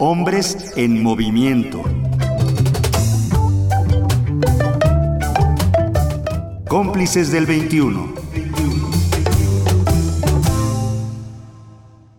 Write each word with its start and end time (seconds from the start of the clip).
Hombres 0.00 0.74
en 0.76 1.02
movimiento. 1.02 1.82
Cómplices 6.68 7.32
del 7.32 7.46
21. 7.46 8.14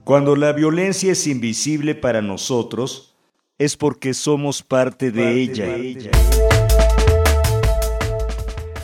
Cuando 0.03 0.35
la 0.35 0.51
violencia 0.51 1.13
es 1.13 1.25
invisible 1.25 1.95
para 1.95 2.21
nosotros, 2.21 3.15
es 3.57 3.77
porque 3.77 4.13
somos 4.13 4.61
parte 4.61 5.11
de 5.11 5.41
ella. 5.41 5.67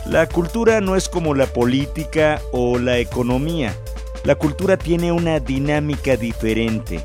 La 0.06 0.26
cultura 0.26 0.80
no 0.80 0.96
es 0.96 1.10
como 1.10 1.34
la 1.34 1.44
política 1.44 2.40
o 2.50 2.78
la 2.78 2.98
economía. 2.98 3.76
La 4.24 4.36
cultura 4.36 4.78
tiene 4.78 5.12
una 5.12 5.38
dinámica 5.38 6.16
diferente. 6.16 7.02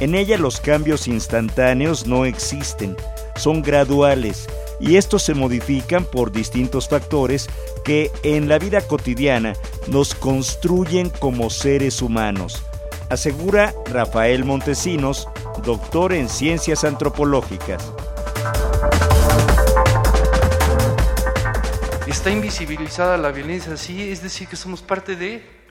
En 0.00 0.14
ella 0.16 0.38
los 0.38 0.60
cambios 0.60 1.06
instantáneos 1.06 2.06
no 2.06 2.24
existen, 2.24 2.96
son 3.36 3.62
graduales 3.62 4.48
y 4.80 4.96
estos 4.96 5.22
se 5.22 5.34
modifican 5.34 6.04
por 6.04 6.32
distintos 6.32 6.88
factores 6.88 7.48
que 7.84 8.10
en 8.24 8.48
la 8.48 8.58
vida 8.58 8.80
cotidiana 8.80 9.52
nos 9.86 10.14
construyen 10.14 11.10
como 11.10 11.48
seres 11.48 12.02
humanos, 12.02 12.64
asegura 13.08 13.72
Rafael 13.86 14.44
Montesinos, 14.44 15.28
doctor 15.62 16.12
en 16.12 16.28
ciencias 16.28 16.82
antropológicas. 16.82 17.92
Está 22.08 22.30
invisibilizada 22.30 23.16
la 23.16 23.30
violencia, 23.30 23.76
sí, 23.76 24.10
es 24.10 24.22
decir, 24.22 24.48
que 24.48 24.56
somos 24.56 24.82
parte 24.82 25.14
de... 25.14 25.64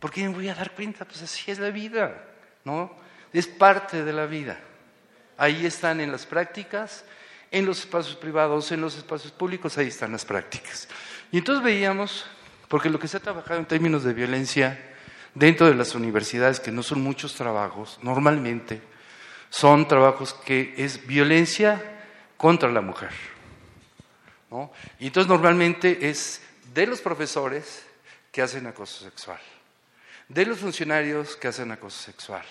¿Por 0.00 0.10
qué 0.10 0.22
me 0.22 0.34
voy 0.34 0.48
a 0.48 0.54
dar 0.54 0.74
cuenta? 0.74 1.04
Pues 1.04 1.22
así 1.22 1.50
es 1.50 1.58
la 1.58 1.70
vida, 1.70 2.22
¿no? 2.64 3.05
Es 3.32 3.46
parte 3.46 4.04
de 4.04 4.12
la 4.12 4.26
vida. 4.26 4.58
Ahí 5.36 5.66
están 5.66 6.00
en 6.00 6.10
las 6.10 6.26
prácticas, 6.26 7.04
en 7.50 7.66
los 7.66 7.80
espacios 7.80 8.16
privados, 8.16 8.72
en 8.72 8.80
los 8.80 8.96
espacios 8.96 9.32
públicos, 9.32 9.76
ahí 9.78 9.88
están 9.88 10.12
las 10.12 10.24
prácticas. 10.24 10.88
Y 11.30 11.38
entonces 11.38 11.62
veíamos, 11.62 12.26
porque 12.68 12.90
lo 12.90 12.98
que 12.98 13.08
se 13.08 13.18
ha 13.18 13.20
trabajado 13.20 13.60
en 13.60 13.66
términos 13.66 14.04
de 14.04 14.14
violencia 14.14 14.94
dentro 15.34 15.66
de 15.66 15.74
las 15.74 15.94
universidades, 15.94 16.60
que 16.60 16.72
no 16.72 16.82
son 16.82 17.02
muchos 17.02 17.34
trabajos, 17.34 17.98
normalmente 18.02 18.80
son 19.50 19.86
trabajos 19.86 20.32
que 20.32 20.74
es 20.76 21.06
violencia 21.06 21.82
contra 22.36 22.70
la 22.70 22.80
mujer. 22.80 23.10
Y 24.98 25.08
entonces 25.08 25.28
normalmente 25.28 26.08
es 26.08 26.40
de 26.72 26.86
los 26.86 27.00
profesores 27.00 27.84
que 28.32 28.40
hacen 28.40 28.66
acoso 28.66 29.04
sexual, 29.04 29.40
de 30.28 30.46
los 30.46 30.58
funcionarios 30.58 31.36
que 31.36 31.48
hacen 31.48 31.70
acoso 31.72 32.02
sexual 32.02 32.44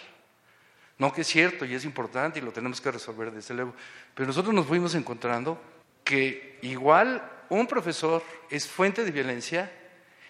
no 0.97 1.11
que 1.13 1.21
es 1.21 1.27
cierto 1.27 1.65
y 1.65 1.73
es 1.75 1.85
importante 1.85 2.39
y 2.39 2.41
lo 2.41 2.51
tenemos 2.51 2.79
que 2.79 2.91
resolver 2.91 3.31
desde 3.31 3.53
luego, 3.53 3.73
pero 4.13 4.27
nosotros 4.27 4.53
nos 4.53 4.65
fuimos 4.65 4.95
encontrando 4.95 5.59
que 6.03 6.59
igual 6.61 7.31
un 7.49 7.67
profesor 7.67 8.23
es 8.49 8.67
fuente 8.67 9.03
de 9.03 9.11
violencia 9.11 9.71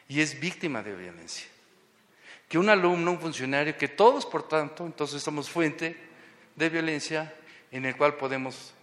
y 0.07 0.21
es 0.21 0.39
víctima 0.39 0.81
de 0.81 0.95
violencia. 0.95 1.47
Que 2.47 2.57
un 2.57 2.69
alumno, 2.69 3.11
un 3.11 3.19
funcionario, 3.19 3.77
que 3.77 3.87
todos 3.87 4.25
por 4.25 4.47
tanto, 4.47 4.85
entonces 4.85 5.21
somos 5.21 5.49
fuente 5.49 5.97
de 6.55 6.69
violencia 6.69 7.33
en 7.71 7.85
el 7.85 7.97
cual 7.97 8.15
podemos 8.15 8.73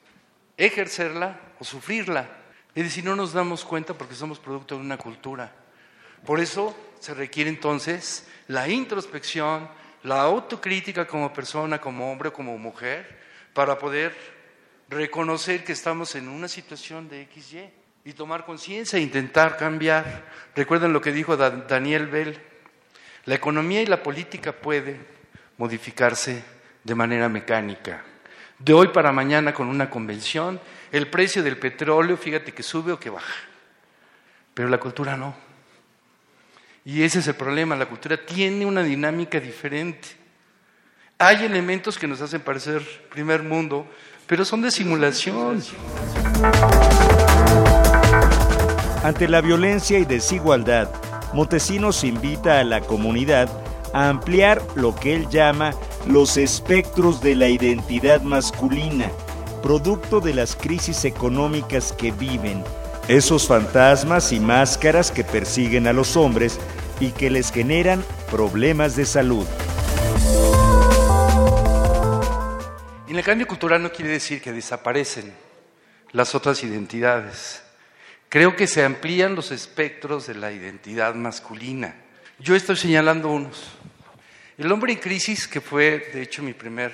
ejercerla 0.56 1.40
o 1.58 1.64
sufrirla. 1.64 2.28
Es 2.74 2.84
decir, 2.84 3.04
no 3.04 3.16
nos 3.16 3.32
damos 3.32 3.64
cuenta 3.64 3.94
porque 3.94 4.14
somos 4.14 4.38
producto 4.38 4.74
de 4.76 4.80
una 4.80 4.96
cultura. 4.96 5.52
Por 6.24 6.40
eso 6.40 6.76
se 7.00 7.14
requiere 7.14 7.50
entonces 7.50 8.26
la 8.48 8.68
introspección, 8.68 9.68
la 10.02 10.22
autocrítica 10.22 11.06
como 11.06 11.32
persona, 11.32 11.80
como 11.80 12.10
hombre 12.10 12.28
o 12.28 12.32
como 12.32 12.56
mujer, 12.58 13.20
para 13.54 13.78
poder 13.78 14.14
reconocer 14.88 15.64
que 15.64 15.72
estamos 15.72 16.14
en 16.14 16.28
una 16.28 16.48
situación 16.48 17.08
de 17.08 17.28
XY 17.32 17.70
y 18.04 18.12
tomar 18.12 18.44
conciencia 18.44 18.98
e 18.98 19.02
intentar 19.02 19.56
cambiar. 19.56 20.24
Recuerden 20.54 20.92
lo 20.92 21.00
que 21.00 21.12
dijo 21.12 21.36
Daniel 21.36 22.06
Bell, 22.06 22.38
la 23.24 23.34
economía 23.34 23.82
y 23.82 23.86
la 23.86 24.02
política 24.02 24.52
puede 24.52 24.98
modificarse 25.58 26.42
de 26.82 26.94
manera 26.94 27.28
mecánica. 27.28 28.02
De 28.58 28.72
hoy 28.72 28.88
para 28.88 29.12
mañana 29.12 29.54
con 29.54 29.68
una 29.68 29.88
convención, 29.88 30.60
el 30.90 31.08
precio 31.08 31.42
del 31.42 31.58
petróleo, 31.58 32.16
fíjate 32.16 32.52
que 32.52 32.62
sube 32.62 32.92
o 32.92 32.98
que 32.98 33.10
baja, 33.10 33.44
pero 34.54 34.68
la 34.68 34.78
cultura 34.78 35.16
no. 35.16 35.51
Y 36.84 37.02
ese 37.04 37.20
es 37.20 37.28
el 37.28 37.34
problema, 37.34 37.76
la 37.76 37.86
cultura 37.86 38.16
tiene 38.16 38.66
una 38.66 38.82
dinámica 38.82 39.38
diferente. 39.38 40.08
Hay 41.16 41.44
elementos 41.44 41.96
que 41.96 42.08
nos 42.08 42.20
hacen 42.20 42.40
parecer 42.40 42.82
primer 43.08 43.44
mundo, 43.44 43.86
pero 44.26 44.44
son 44.44 44.62
de 44.62 44.70
simulación. 44.72 45.62
Ante 49.04 49.28
la 49.28 49.40
violencia 49.40 49.98
y 50.00 50.04
desigualdad, 50.04 50.90
Montesinos 51.32 52.02
invita 52.02 52.58
a 52.58 52.64
la 52.64 52.80
comunidad 52.80 53.48
a 53.94 54.08
ampliar 54.08 54.60
lo 54.74 54.96
que 54.96 55.14
él 55.14 55.28
llama 55.28 55.74
los 56.08 56.36
espectros 56.36 57.20
de 57.20 57.36
la 57.36 57.48
identidad 57.48 58.22
masculina, 58.22 59.08
producto 59.62 60.20
de 60.20 60.34
las 60.34 60.56
crisis 60.56 61.04
económicas 61.04 61.92
que 61.92 62.10
viven 62.10 62.64
esos 63.08 63.48
fantasmas 63.48 64.32
y 64.32 64.40
máscaras 64.40 65.10
que 65.10 65.24
persiguen 65.24 65.86
a 65.86 65.92
los 65.92 66.16
hombres 66.16 66.58
y 67.00 67.10
que 67.10 67.30
les 67.30 67.50
generan 67.50 68.04
problemas 68.30 68.94
de 68.96 69.04
salud. 69.04 69.46
En 73.08 73.16
el 73.16 73.24
cambio 73.24 73.46
cultural 73.46 73.82
no 73.82 73.90
quiere 73.90 74.12
decir 74.12 74.40
que 74.40 74.52
desaparecen 74.52 75.32
las 76.12 76.34
otras 76.34 76.62
identidades. 76.62 77.62
Creo 78.28 78.56
que 78.56 78.66
se 78.66 78.84
amplían 78.84 79.34
los 79.34 79.50
espectros 79.50 80.26
de 80.26 80.34
la 80.34 80.52
identidad 80.52 81.14
masculina. 81.14 81.94
Yo 82.38 82.54
estoy 82.54 82.76
señalando 82.76 83.28
unos. 83.28 83.72
El 84.56 84.70
hombre 84.70 84.92
en 84.92 84.98
crisis, 84.98 85.48
que 85.48 85.60
fue 85.60 86.10
de 86.12 86.22
hecho 86.22 86.42
mi 86.42 86.54
primer 86.54 86.92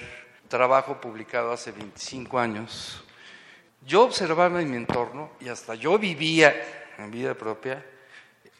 trabajo 0.48 1.00
publicado 1.00 1.52
hace 1.52 1.70
25 1.70 2.38
años, 2.38 3.04
yo 3.86 4.02
observaba 4.02 4.60
en 4.60 4.70
mi 4.70 4.76
entorno 4.76 5.30
y 5.40 5.48
hasta 5.48 5.74
yo 5.74 5.98
vivía 5.98 6.54
en 6.98 7.10
vida 7.10 7.34
propia 7.34 7.84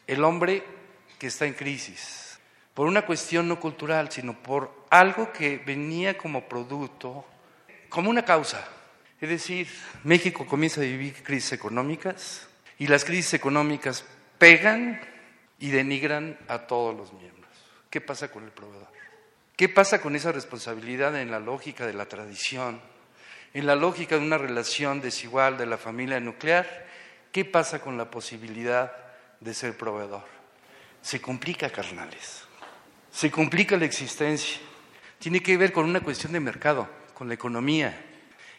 el 0.06 0.24
hombre 0.24 0.62
que 1.18 1.26
está 1.26 1.46
en 1.46 1.54
crisis, 1.54 2.38
por 2.72 2.86
una 2.86 3.04
cuestión 3.04 3.48
no 3.48 3.58
cultural, 3.60 4.10
sino 4.10 4.34
por 4.40 4.86
algo 4.88 5.32
que 5.32 5.58
venía 5.58 6.16
como 6.16 6.48
producto, 6.48 7.24
como 7.88 8.08
una 8.08 8.24
causa. 8.24 8.66
Es 9.20 9.28
decir, 9.28 9.68
México 10.04 10.46
comienza 10.46 10.80
a 10.80 10.84
vivir 10.84 11.22
crisis 11.22 11.52
económicas 11.52 12.46
y 12.78 12.86
las 12.86 13.04
crisis 13.04 13.34
económicas 13.34 14.04
pegan 14.38 15.00
y 15.58 15.70
denigran 15.70 16.38
a 16.46 16.60
todos 16.60 16.96
los 16.96 17.12
miembros. 17.12 17.50
¿Qué 17.90 18.00
pasa 18.00 18.30
con 18.30 18.44
el 18.44 18.50
proveedor? 18.50 18.88
¿Qué 19.56 19.68
pasa 19.68 20.00
con 20.00 20.14
esa 20.14 20.30
responsabilidad 20.30 21.20
en 21.20 21.32
la 21.32 21.40
lógica 21.40 21.84
de 21.84 21.94
la 21.94 22.06
tradición? 22.06 22.80
En 23.54 23.66
la 23.66 23.74
lógica 23.74 24.16
de 24.16 24.24
una 24.24 24.38
relación 24.38 25.00
desigual 25.00 25.56
de 25.56 25.66
la 25.66 25.78
familia 25.78 26.20
nuclear, 26.20 26.86
¿qué 27.32 27.44
pasa 27.44 27.80
con 27.80 27.96
la 27.96 28.10
posibilidad 28.10 28.92
de 29.40 29.54
ser 29.54 29.76
proveedor? 29.76 30.24
Se 31.00 31.20
complica, 31.20 31.70
carnales. 31.70 32.42
Se 33.10 33.30
complica 33.30 33.76
la 33.76 33.86
existencia. 33.86 34.58
Tiene 35.18 35.40
que 35.40 35.56
ver 35.56 35.72
con 35.72 35.86
una 35.86 36.00
cuestión 36.00 36.32
de 36.32 36.40
mercado, 36.40 36.88
con 37.14 37.28
la 37.28 37.34
economía. 37.34 38.04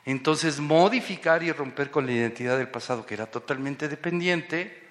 Entonces, 0.05 0.59
modificar 0.59 1.43
y 1.43 1.51
romper 1.51 1.91
con 1.91 2.05
la 2.05 2.11
identidad 2.11 2.57
del 2.57 2.69
pasado, 2.69 3.05
que 3.05 3.13
era 3.13 3.27
totalmente 3.27 3.87
dependiente, 3.87 4.87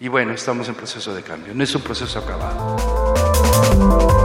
y 0.00 0.08
bueno, 0.08 0.32
estamos 0.32 0.68
en 0.68 0.74
proceso 0.74 1.14
de 1.14 1.22
cambio, 1.22 1.54
no 1.54 1.62
es 1.62 1.74
un 1.74 1.82
proceso 1.82 2.18
acabado. 2.18 4.21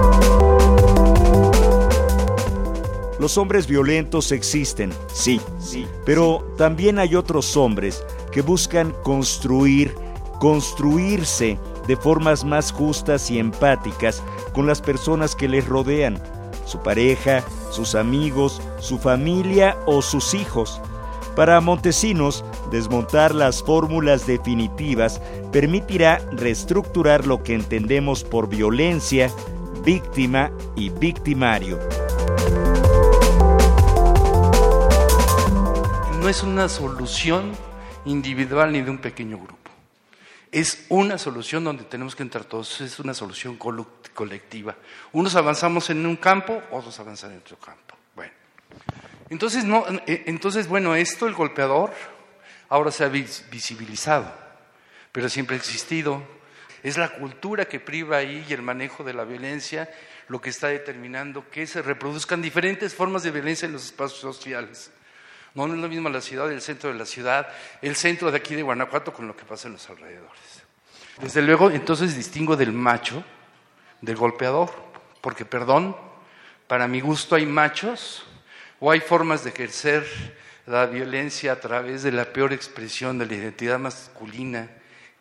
Los 3.27 3.38
hombres 3.38 3.68
violentos 3.68 4.31
existen, 4.31 4.89
sí, 5.12 5.41
sí, 5.59 5.85
pero 6.06 6.56
también 6.57 6.97
hay 6.97 7.13
otros 7.13 7.57
hombres 7.57 8.01
que 8.31 8.41
buscan 8.41 8.95
construir, 9.03 9.94
construirse 10.39 11.59
de 11.89 11.97
formas 11.97 12.45
más 12.45 12.71
justas 12.71 13.29
y 13.29 13.38
empáticas 13.38 14.24
con 14.53 14.65
las 14.65 14.79
personas 14.79 15.35
que 15.35 15.50
les 15.50 15.68
rodean, 15.68 16.24
su 16.65 16.79
pareja, 16.79 17.44
sus 17.69 17.95
amigos, 17.95 18.62
su 18.79 18.97
familia 18.97 19.75
o 19.88 20.01
sus 20.01 20.33
hijos. 20.33 20.79
Para 21.35 21.59
Montesinos, 21.59 22.45
desmontar 22.71 23.35
las 23.35 23.62
fórmulas 23.62 24.25
definitivas 24.25 25.21
permitirá 25.51 26.21
reestructurar 26.31 27.27
lo 27.27 27.44
que 27.44 27.56
entendemos 27.56 28.24
por 28.24 28.47
violencia, 28.47 29.29
víctima 29.83 30.50
y 30.77 30.88
victimario. 30.91 31.77
No 36.27 36.31
es 36.31 36.44
una 36.44 36.68
solución 36.68 37.53
individual 38.03 38.74
ni 38.74 38.81
de 38.81 38.91
un 38.91 38.97
pequeño 38.97 39.38
grupo. 39.38 39.71
Es 40.51 40.85
una 40.89 41.18
solución 41.18 41.63
donde 41.63 41.85
tenemos 41.85 42.18
que 42.18 42.24
entrar 42.24 42.44
todos, 42.44 42.81
es 42.81 43.00
una 43.00 43.13
solución 43.13 43.57
colectiva. 44.13 44.75
Unos 45.13 45.38
avanzamos 45.38 45.89
en 45.89 46.06
un 46.06 46.18
campo, 46.18 46.62
otros 46.69 47.00
avanzan 47.00 47.31
en 47.31 47.38
otro 47.38 47.56
campo. 47.56 47.95
Bueno, 48.13 48.33
Entonces, 49.29 49.63
no, 49.63 49.85
eh, 50.06 50.24
entonces, 50.25 50.68
bueno, 50.68 50.95
esto, 50.95 51.27
el 51.27 51.33
golpeador, 51.33 51.94
ahora 52.68 52.91
se 52.91 53.06
ha 53.06 53.07
visibilizado, 53.07 54.29
pero 55.13 55.29
siempre 55.29 55.56
ha 55.56 55.59
existido. 55.59 56.21
Es 56.83 56.97
la 56.97 57.07
cultura 57.07 57.69
que 57.69 57.79
priva 57.79 58.18
ahí 58.18 58.45
y 58.50 58.51
el 58.51 58.63
manejo 58.63 59.06
de 59.06 59.13
la 59.13 59.24
violencia 59.24 59.89
lo 60.27 60.41
que 60.41 60.50
está 60.50 60.68
determinando 60.68 61.50
que 61.50 61.65
se 61.68 61.81
reproduzcan 61.81 62.41
diferentes 62.41 62.94
formas 62.94 63.24
de 63.24 63.31
violencia 63.31 63.65
en 63.65 63.71
los 63.71 63.85
espacios 63.85 64.19
sociales. 64.19 64.91
No, 65.57 65.65
es 65.65 65.80
lo 65.80 65.89
mismo 65.89 66.07
la 66.07 66.21
ciudad, 66.21 66.51
el 66.51 66.62
centro 66.62 66.94
de 66.94 67.00
la 67.00 67.06
ciudad, 67.07 67.48
el 67.81 67.95
centro 67.95 68.30
de 68.30 68.38
aquí 68.38 68.54
de 68.54 68.62
Guanajuato 68.62 69.12
con 69.12 69.27
lo 69.27 69.36
que 69.36 69.44
pasa 69.44 69.68
en 69.68 69.74
los 69.74 69.89
alrededores. 69.89 70.62
Desde 71.19 71.42
luego, 71.42 71.71
entonces 71.71 72.15
distingo 72.15 72.56
del 72.56 72.71
macho 72.71 73.24
del 74.01 74.15
golpeador, 74.18 74.71
porque, 75.19 75.45
perdón, 75.45 75.98
para 76.68 76.88
mi 76.88 77.01
gusto 77.01 77.33
hay 77.33 77.48
machos 77.48 78.24
o 78.80 78.92
hay 78.92 79.00
formas 79.00 79.44
de 79.44 79.50
ejercer 79.50 80.06
la 80.68 80.86
violencia 80.86 81.54
a 81.54 81.60
través 81.60 82.03
de 82.03 82.12
la 82.12 82.25
peor 82.25 82.53
expresión 82.53 83.18
de 83.18 83.25
la 83.25 83.33
identidad 83.33 83.80
masculina, 83.80 84.69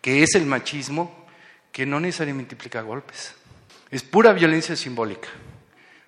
que 0.03 0.23
es 0.23 0.35
el 0.35 0.45
machismo, 0.45 1.27
que 1.73 1.87
no 1.87 1.99
necesariamente 1.99 2.57
implica 2.57 2.83
golpes. 2.83 3.35
Es 3.91 4.03
pura 4.03 4.35
violencia 4.35 4.77
simbólica. 4.77 5.29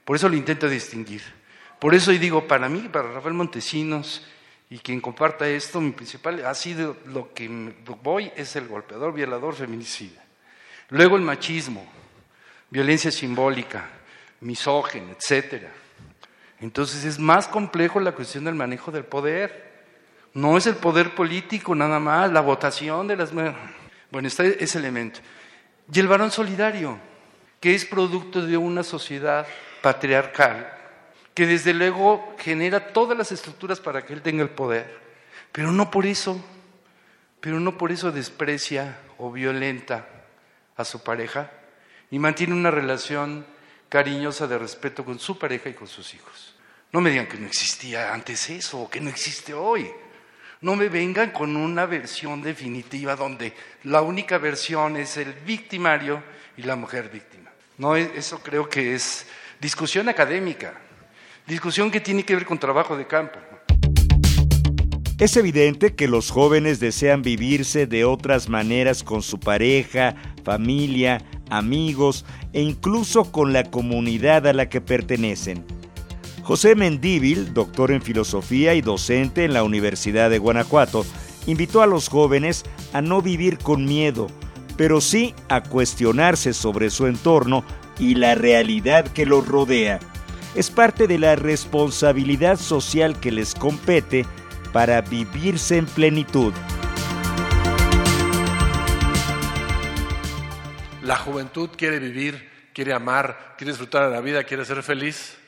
Por 0.05 0.17
eso 0.17 0.29
lo 0.29 0.37
intento 0.37 0.69
distinguir. 0.69 1.38
Por 1.79 1.95
eso 1.95 2.13
y 2.13 2.19
digo, 2.19 2.47
para 2.47 2.69
mí, 2.69 2.89
para 2.93 3.13
Rafael 3.13 3.35
Montesinos 3.35 4.27
y 4.69 4.79
quien 4.79 5.01
comparta 5.01 5.49
esto, 5.49 5.81
mi 5.81 5.93
principal 5.93 6.45
ha 6.45 6.55
sido 6.55 6.97
lo 7.07 7.33
que 7.33 7.49
voy 8.03 8.33
es 8.37 8.57
el 8.57 8.67
golpeador, 8.67 9.13
violador, 9.15 9.55
feminicida. 9.55 10.23
Luego 10.91 11.17
el 11.17 11.23
machismo, 11.23 11.87
violencia 12.71 13.11
simbólica, 13.11 13.89
misógeno, 14.41 15.13
etcétera. 15.17 15.71
Entonces 16.61 17.05
es 17.05 17.19
más 17.19 17.47
complejo 17.47 18.01
la 18.01 18.13
cuestión 18.13 18.45
del 18.45 18.55
manejo 18.55 18.91
del 18.91 19.05
poder. 19.05 19.69
No 20.35 20.57
es 20.57 20.67
el 20.67 20.77
poder 20.77 21.15
político 21.15 21.75
nada 21.75 22.01
más, 22.01 22.33
la 22.33 22.41
votación 22.41 23.07
de 23.07 23.17
las... 23.17 23.33
Bueno, 23.33 24.29
está 24.29 24.45
ese 24.45 24.79
elemento. 24.79 25.21
Y 25.93 26.01
el 26.01 26.09
varón 26.09 26.31
solidario, 26.31 26.99
que 27.61 27.75
es 27.75 27.85
producto 27.85 28.45
de 28.45 28.57
una 28.57 28.83
sociedad 28.83 29.47
patriarcal, 29.81 30.78
que 31.39 31.47
desde 31.47 31.73
luego 31.73 32.35
genera 32.41 32.89
todas 32.89 33.17
las 33.17 33.31
estructuras 33.31 33.79
para 33.79 34.05
que 34.05 34.13
él 34.13 34.23
tenga 34.23 34.43
el 34.43 34.51
poder, 34.51 34.93
pero 35.53 35.71
no 35.71 35.89
por 35.89 36.05
eso, 36.05 36.45
pero 37.41 37.61
no 37.61 37.79
por 37.79 37.93
eso 37.93 38.11
desprecia 38.11 38.99
o 39.19 39.31
violenta 39.31 40.09
a 40.77 40.85
su 40.85 41.05
pareja 41.05 41.53
y 42.11 42.19
mantiene 42.19 42.55
una 42.55 42.73
relación 42.73 43.47
cariñosa 43.89 44.49
de 44.49 44.59
respeto 44.59 45.05
con 45.05 45.21
su 45.21 45.39
pareja 45.39 45.69
y 45.69 45.75
con 45.75 45.87
sus 45.87 46.13
hijos. 46.13 46.57
No 46.91 47.01
me 47.01 47.11
digan 47.11 47.29
que 47.29 47.39
no 47.39 47.47
existía 47.47 48.13
antes 48.13 48.51
eso 48.51 48.81
o 48.81 48.91
que 48.91 49.01
no 49.01 49.09
existe 49.09 49.55
hoy. 49.55 49.89
No 50.61 50.75
me 50.75 50.89
vengan 50.89 51.31
con 51.31 51.57
una 51.57 51.87
versión 51.87 52.43
definitiva 52.43 53.15
donde 53.15 53.55
la 53.85 54.03
única 54.03 54.39
versión 54.39 54.97
es 54.97 55.17
el 55.17 55.35
victimario 55.35 56.21
y 56.57 56.65
la 56.65 56.75
mujer 56.75 57.09
víctima. 57.11 57.53
No, 57.77 57.95
eso 57.95 58.43
creo 58.43 58.69
que 58.69 58.97
es 58.97 59.25
discusión 59.61 60.09
académica, 60.09 60.75
discusión 61.49 61.91
que 61.91 62.01
tiene 62.01 62.25
que 62.25 62.35
ver 62.35 62.45
con 62.45 62.59
trabajo 62.59 62.97
de 62.97 63.07
campo. 63.07 63.39
Es 65.19 65.37
evidente 65.37 65.95
que 65.95 66.07
los 66.07 66.31
jóvenes 66.31 66.79
desean 66.79 67.23
vivirse 67.23 67.87
de 67.87 68.05
otras 68.05 68.49
maneras 68.49 69.03
con 69.03 69.23
su 69.23 69.41
pareja, 69.41 70.15
familia, 70.45 71.25
amigos 71.51 72.25
e 72.53 72.61
incluso 72.61 73.33
con 73.33 73.53
la 73.53 73.65
comunidad 73.65 74.47
a 74.47 74.53
la 74.53 74.69
que 74.69 74.81
pertenecen. 74.81 75.65
José 76.45 76.77
Mendíbil, 76.77 77.53
doctor 77.53 77.91
en 77.91 78.01
filosofía 78.01 78.75
y 78.75 78.81
docente 78.81 79.45
en 79.45 79.55
la 79.55 79.65
Universidad 79.65 80.31
de 80.31 80.39
Guanajuato, 80.39 81.05
invitó 81.47 81.83
a 81.83 81.87
los 81.87 82.09
jóvenes 82.09 82.65
a 82.93 83.03
no 83.03 83.23
vivir 83.23 83.59
con 83.59 83.85
miedo, 83.87 84.29
pero 84.77 85.01
sí 85.01 85.35
a 85.49 85.63
cuestionarse 85.63 86.53
sobre 86.53 86.91
su 86.91 87.07
entorno 87.07 87.65
y 87.99 88.15
la 88.15 88.35
realidad 88.37 89.09
que 89.09 89.27
los 89.27 89.49
rodea. 89.49 89.99
Es 90.55 90.71
parte 90.71 91.07
de 91.07 91.19
la 91.19 91.37
responsabilidad 91.37 92.57
social 92.57 93.21
que 93.21 93.31
les 93.31 93.55
compete 93.55 94.25
para 94.73 95.01
vivirse 95.03 95.77
en 95.77 95.87
plenitud. 95.87 96.53
La 101.03 101.17
juventud 101.17 101.71
quiere 101.77 101.99
vivir, 101.99 102.51
quiere 102.73 102.93
amar, 102.93 103.55
quiere 103.57 103.73
disfrutar 103.73 104.09
de 104.09 104.15
la 104.15 104.21
vida, 104.21 104.45
quiere 104.45 104.65
ser 104.65 104.83
feliz. 104.83 105.39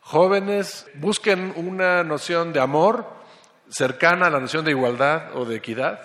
Jóvenes 0.00 0.86
busquen 0.94 1.52
una 1.56 2.04
noción 2.04 2.52
de 2.52 2.60
amor 2.60 3.06
cercana 3.68 4.26
a 4.26 4.30
la 4.30 4.40
noción 4.40 4.64
de 4.64 4.72
igualdad 4.72 5.36
o 5.36 5.44
de 5.44 5.56
equidad, 5.56 6.00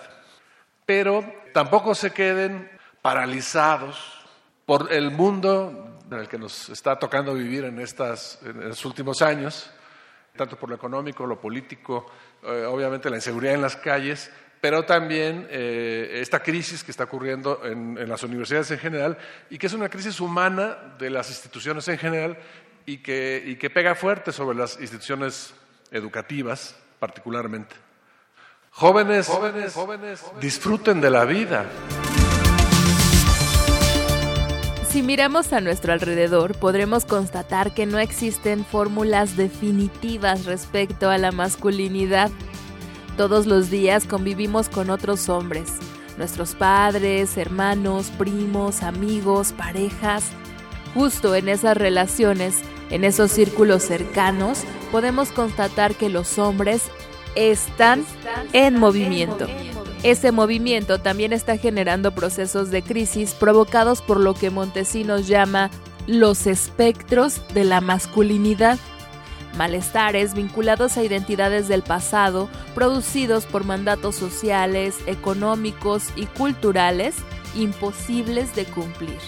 pero 0.86 1.24
tampoco 1.52 1.94
se 1.94 2.12
queden 2.12 2.70
paralizados 3.02 3.98
por 4.66 4.92
el 4.92 5.10
mundo 5.10 5.91
en 6.14 6.20
el 6.20 6.28
que 6.28 6.38
nos 6.38 6.68
está 6.68 6.98
tocando 6.98 7.34
vivir 7.34 7.64
en, 7.64 7.78
estas, 7.78 8.38
en 8.44 8.68
los 8.68 8.84
últimos 8.84 9.22
años, 9.22 9.70
tanto 10.36 10.56
por 10.58 10.68
lo 10.68 10.74
económico, 10.74 11.26
lo 11.26 11.40
político, 11.40 12.10
eh, 12.42 12.64
obviamente 12.64 13.10
la 13.10 13.16
inseguridad 13.16 13.54
en 13.54 13.62
las 13.62 13.76
calles, 13.76 14.30
pero 14.60 14.84
también 14.84 15.48
eh, 15.50 16.20
esta 16.22 16.40
crisis 16.40 16.84
que 16.84 16.92
está 16.92 17.04
ocurriendo 17.04 17.60
en, 17.64 18.08
las 18.08 18.22
universidades 18.22 18.70
en 18.70 18.78
general 18.78 19.18
y 19.50 19.58
que 19.58 19.66
es 19.66 19.72
una 19.72 19.88
crisis 19.88 20.20
humana 20.20 20.94
de 20.98 21.10
las 21.10 21.28
instituciones 21.28 21.88
en 21.88 21.98
general 21.98 22.38
y 22.86 22.98
que, 22.98 23.42
y 23.44 23.56
que 23.56 23.70
pega 23.70 23.96
fuerte 23.96 24.30
sobre 24.30 24.56
las 24.56 24.80
instituciones 24.80 25.54
educativas 25.90 26.76
particularmente. 27.00 27.74
Jóvenes, 28.70 29.26
jóvenes, 29.26 29.74
jóvenes, 29.74 30.24
disfruten 30.40 31.00
de 31.00 31.10
la 31.10 31.24
vida. 31.24 31.66
Si 34.92 35.02
miramos 35.02 35.54
a 35.54 35.62
nuestro 35.62 35.94
alrededor, 35.94 36.54
podremos 36.54 37.06
constatar 37.06 37.72
que 37.72 37.86
no 37.86 37.98
existen 37.98 38.62
fórmulas 38.62 39.38
definitivas 39.38 40.44
respecto 40.44 41.08
a 41.08 41.16
la 41.16 41.32
masculinidad 41.32 42.30
todos 43.16 43.46
los 43.46 43.70
días 43.70 44.06
convivimos 44.06 44.68
con 44.68 44.88
otros 44.88 45.28
hombres, 45.28 45.70
nuestros 46.16 46.54
padres, 46.54 47.36
hermanos, 47.36 48.10
primos, 48.18 48.82
amigos, 48.82 49.52
parejas. 49.52 50.24
Justo 50.94 51.34
en 51.34 51.48
esas 51.48 51.76
relaciones, 51.76 52.60
en 52.90 53.04
esos 53.04 53.30
círculos 53.30 53.82
cercanos, 53.82 54.60
podemos 54.90 55.30
constatar 55.30 55.94
que 55.94 56.08
los 56.08 56.38
hombres 56.38 56.84
están 57.34 58.04
en 58.52 58.78
movimiento. 58.78 59.46
Ese 60.02 60.32
movimiento 60.32 61.00
también 61.00 61.32
está 61.32 61.56
generando 61.56 62.12
procesos 62.12 62.70
de 62.70 62.82
crisis 62.82 63.34
provocados 63.34 64.02
por 64.02 64.18
lo 64.18 64.34
que 64.34 64.50
Montesinos 64.50 65.28
llama 65.28 65.70
los 66.06 66.46
espectros 66.46 67.40
de 67.54 67.64
la 67.64 67.80
masculinidad 67.80 68.78
malestares 69.56 70.34
vinculados 70.34 70.96
a 70.96 71.02
identidades 71.02 71.68
del 71.68 71.82
pasado 71.82 72.48
producidos 72.74 73.46
por 73.46 73.64
mandatos 73.64 74.16
sociales, 74.16 74.96
económicos 75.06 76.04
y 76.16 76.26
culturales 76.26 77.16
imposibles 77.54 78.54
de 78.54 78.64
cumplir. 78.64 79.18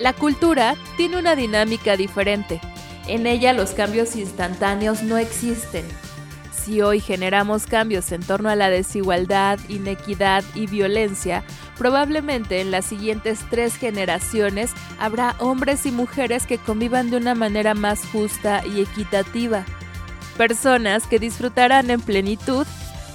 La 0.00 0.12
cultura 0.12 0.76
tiene 0.96 1.18
una 1.18 1.36
dinámica 1.36 1.96
diferente. 1.96 2.60
En 3.06 3.26
ella 3.26 3.52
los 3.52 3.70
cambios 3.70 4.16
instantáneos 4.16 5.02
no 5.02 5.16
existen. 5.16 5.84
Si 6.68 6.82
hoy 6.82 7.00
generamos 7.00 7.66
cambios 7.66 8.12
en 8.12 8.22
torno 8.22 8.50
a 8.50 8.54
la 8.54 8.68
desigualdad, 8.68 9.58
inequidad 9.70 10.44
y 10.54 10.66
violencia, 10.66 11.42
Probablemente 11.78 12.60
en 12.60 12.72
las 12.72 12.86
siguientes 12.86 13.38
tres 13.48 13.76
generaciones 13.76 14.72
habrá 14.98 15.36
hombres 15.38 15.86
y 15.86 15.92
mujeres 15.92 16.44
que 16.44 16.58
convivan 16.58 17.08
de 17.08 17.16
una 17.16 17.36
manera 17.36 17.72
más 17.72 18.04
justa 18.06 18.62
y 18.66 18.80
equitativa. 18.80 19.64
Personas 20.36 21.06
que 21.06 21.20
disfrutarán 21.20 21.88
en 21.90 22.00
plenitud 22.00 22.66